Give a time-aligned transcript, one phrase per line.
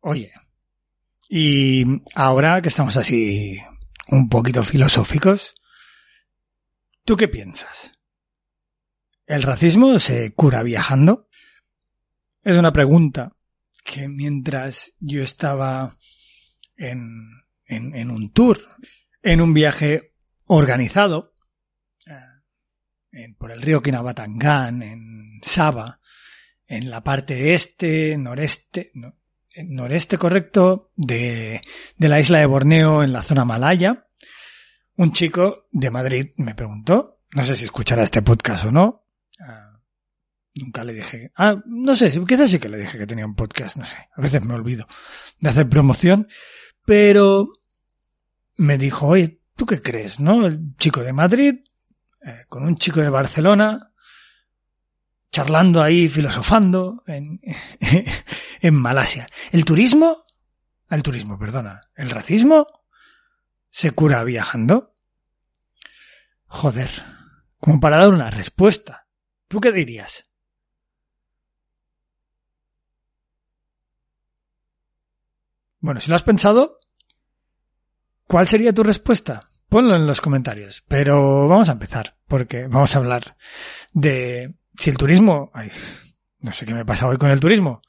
[0.00, 0.32] Oye,
[1.28, 3.58] y ahora que estamos así
[4.08, 5.54] un poquito filosóficos,
[7.04, 7.92] ¿tú qué piensas?
[9.26, 11.28] ¿El racismo se cura viajando?
[12.42, 13.34] Es una pregunta
[13.84, 15.96] que mientras yo estaba
[16.76, 17.30] en,
[17.66, 18.68] en, un tour,
[19.22, 20.14] en un viaje
[20.46, 21.34] organizado,
[23.12, 26.00] eh, por el río Kinabatangan, en Saba,
[26.66, 29.16] en la parte este, noreste, no,
[29.64, 31.60] noreste correcto, de,
[31.96, 34.06] de la isla de Borneo en la zona malaya,
[34.96, 39.06] un chico de Madrid me preguntó, no sé si escuchará este podcast o no,
[39.40, 39.80] ah,
[40.54, 43.76] nunca le dije, ah, no sé, quizás sí que le dije que tenía un podcast,
[43.76, 44.86] no sé, a veces me olvido
[45.40, 46.28] de hacer promoción,
[46.84, 47.48] pero
[48.56, 50.46] me dijo, oye, ¿tú qué crees, no?
[50.46, 51.56] El chico de Madrid,
[52.24, 53.93] eh, con un chico de Barcelona,
[55.34, 57.40] charlando ahí, filosofando en,
[58.60, 59.26] en Malasia.
[59.50, 60.24] ¿El turismo?
[60.88, 61.80] El turismo, perdona.
[61.96, 62.68] ¿El racismo?
[63.68, 64.94] ¿Se cura viajando?
[66.46, 66.88] Joder.
[67.58, 69.08] Como para dar una respuesta.
[69.48, 70.24] ¿Tú qué dirías?
[75.80, 76.78] Bueno, si lo has pensado,
[78.28, 79.50] ¿cuál sería tu respuesta?
[79.68, 80.84] Ponlo en los comentarios.
[80.86, 83.36] Pero vamos a empezar, porque vamos a hablar
[83.92, 85.50] de si el turismo...
[85.54, 85.70] Ay,
[86.40, 87.82] no sé qué me pasa hoy con el turismo.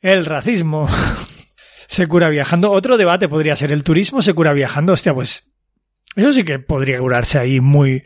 [0.00, 0.88] El racismo
[1.86, 2.70] se cura viajando.
[2.70, 4.92] Otro debate podría ser, ¿el turismo se cura viajando?
[4.94, 5.44] Hostia, pues
[6.16, 8.02] eso sí que podría curarse ahí muy,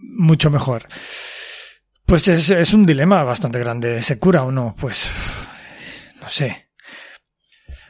[0.00, 0.86] mucho mejor.
[2.06, 4.02] Pues es, es un dilema bastante grande.
[4.02, 4.74] ¿Se cura o no?
[4.78, 5.08] Pues
[6.20, 6.70] no sé.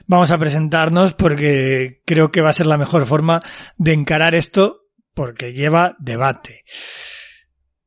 [0.06, 3.40] Vamos a presentarnos porque creo que va a ser la mejor forma
[3.76, 4.82] de encarar esto
[5.14, 6.64] porque lleva debate.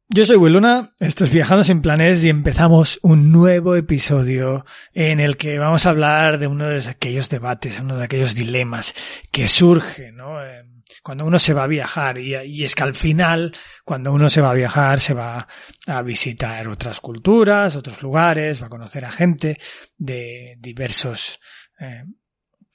[0.09, 5.35] Yo soy Willuna, esto es Viajando sin Planes y empezamos un nuevo episodio en el
[5.35, 8.95] que vamos a hablar de uno de aquellos debates, uno de aquellos dilemas
[9.33, 10.41] que surge, ¿no?
[10.41, 10.59] Eh,
[11.03, 13.53] Cuando uno se va a viajar y, es que al final,
[13.83, 15.45] cuando uno se va a viajar, se va
[15.85, 19.57] a visitar otras culturas, otros lugares, va a conocer a gente
[19.97, 21.37] de diversos
[21.81, 22.05] eh,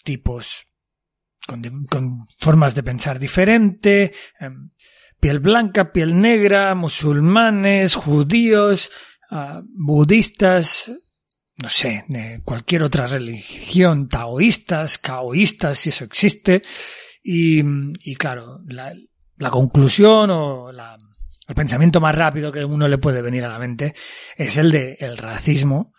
[0.04, 0.66] tipos
[1.46, 4.50] con, formas de pensar diferente, eh,
[5.22, 8.90] piel blanca, piel negra, musulmanes, judíos,
[9.30, 10.90] ah, budistas,
[11.62, 16.62] no sé, de cualquier otra religión, taoístas, caoístas, si eso existe.
[17.22, 17.62] Y,
[18.00, 18.96] y claro, la,
[19.48, 20.98] conclusión o la,
[21.46, 23.94] el pensamiento más rápido que uno le puede venir a la mente
[24.36, 25.94] es el de el racismo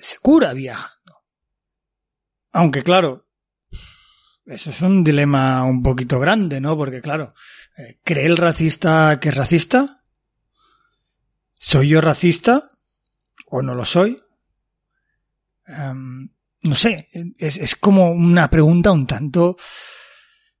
[0.00, 1.22] se cura viajando.
[2.52, 3.26] Aunque claro,
[4.50, 6.76] eso es un dilema un poquito grande, ¿no?
[6.76, 7.34] Porque claro,
[7.76, 10.02] eh, ¿cree el racista que es racista?
[11.54, 12.66] ¿Soy yo racista?
[13.46, 14.20] ¿O no lo soy?
[15.66, 16.28] Em,
[16.62, 17.08] no sé,
[17.38, 19.56] es, es como una pregunta un tanto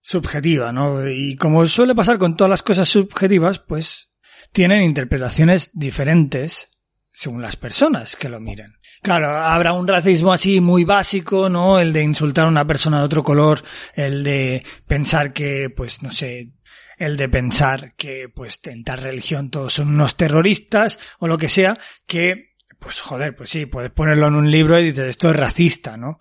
[0.00, 1.08] subjetiva, ¿no?
[1.08, 4.08] Y como suele pasar con todas las cosas subjetivas, pues
[4.52, 6.68] tienen interpretaciones diferentes
[7.12, 8.78] según las personas que lo miren.
[9.02, 11.80] Claro, habrá un racismo así muy básico, ¿no?
[11.80, 13.62] El de insultar a una persona de otro color,
[13.94, 16.52] el de pensar que, pues, no sé,
[16.98, 21.48] el de pensar que, pues, en tal religión todos son unos terroristas o lo que
[21.48, 25.36] sea, que, pues, joder, pues sí, puedes ponerlo en un libro y dices, esto es
[25.36, 26.18] racista, ¿no?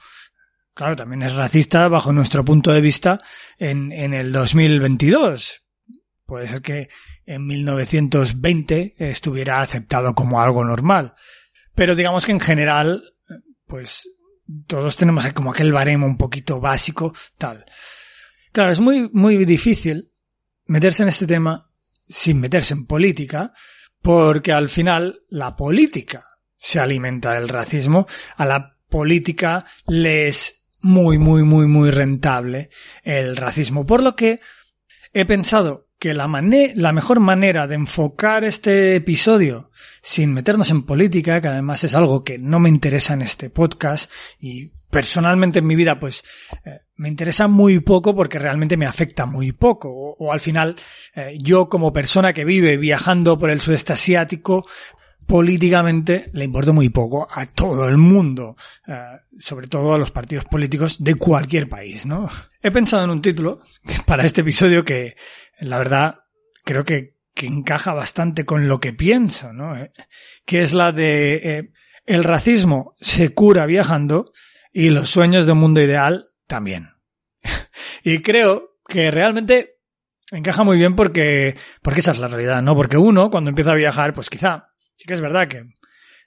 [0.73, 3.17] Claro, también es racista bajo nuestro punto de vista
[3.57, 5.63] en, en el 2022.
[6.25, 6.89] Puede ser que
[7.29, 11.13] en 1920 estuviera aceptado como algo normal.
[11.75, 13.13] Pero digamos que en general,
[13.67, 14.09] pues
[14.65, 17.65] todos tenemos como aquel baremo un poquito básico, tal.
[18.51, 20.11] Claro, es muy, muy difícil
[20.65, 21.69] meterse en este tema
[22.07, 23.53] sin meterse en política,
[24.01, 26.25] porque al final la política
[26.57, 32.71] se alimenta del racismo, a la política le es muy, muy, muy, muy rentable
[33.03, 34.39] el racismo, por lo que
[35.13, 39.69] he pensado que la, mané- la mejor manera de enfocar este episodio
[40.01, 44.09] sin meternos en política, que además es algo que no me interesa en este podcast
[44.39, 46.23] y personalmente en mi vida pues
[46.65, 50.77] eh, me interesa muy poco porque realmente me afecta muy poco o, al final
[51.15, 54.65] eh, yo como persona que vive viajando por el sudeste asiático
[55.27, 58.55] políticamente le importa muy poco a todo el mundo,
[58.87, 58.95] eh,
[59.37, 62.27] sobre todo a los partidos políticos de cualquier país, ¿no?
[62.63, 63.61] He pensado en un título
[64.07, 65.15] para este episodio que,
[65.59, 66.19] la verdad,
[66.63, 69.77] creo que, que encaja bastante con lo que pienso, ¿no?
[69.77, 69.91] Eh,
[70.45, 71.71] que es la de eh,
[72.05, 74.25] el racismo se cura viajando
[74.71, 76.89] y los sueños de un mundo ideal también.
[78.03, 79.79] y creo que realmente
[80.31, 82.75] encaja muy bien porque, porque esa es la realidad, ¿no?
[82.75, 85.65] Porque uno, cuando empieza a viajar, pues quizá sí que es verdad que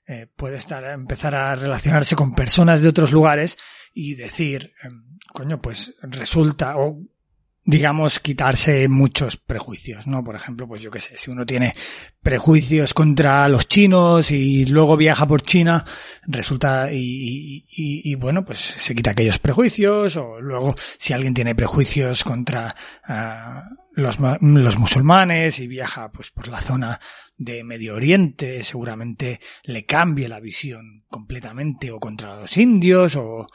[0.06, 3.58] eh, puede estar empezar a relacionarse con personas de otros lugares
[3.94, 4.88] y decir, eh,
[5.32, 7.00] coño, pues resulta o
[7.64, 10.24] digamos quitarse muchos prejuicios, ¿no?
[10.24, 11.72] Por ejemplo, pues yo qué sé, si uno tiene
[12.20, 15.84] prejuicios contra los chinos y luego viaja por China,
[16.26, 21.34] resulta y, y, y, y bueno, pues se quita aquellos prejuicios o luego si alguien
[21.34, 22.74] tiene prejuicios contra
[23.08, 26.98] uh, los, los musulmanes y viaja pues por la zona
[27.36, 33.46] de Medio Oriente, seguramente le cambie la visión completamente o contra los indios o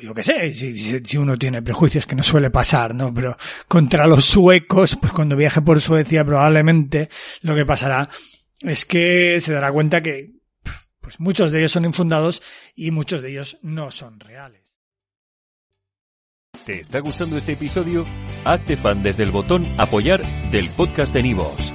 [0.00, 3.12] yo qué sé, si, si, uno tiene prejuicios que no suele pasar, ¿no?
[3.12, 3.36] Pero
[3.68, 7.08] contra los suecos, pues cuando viaje por Suecia probablemente
[7.42, 8.08] lo que pasará
[8.60, 10.32] es que se dará cuenta que
[11.00, 12.42] pues muchos de ellos son infundados
[12.74, 14.62] y muchos de ellos no son reales.
[16.64, 18.06] ¿Te está gustando este episodio?
[18.44, 21.74] Hazte fan desde el botón apoyar del podcast de Nivos.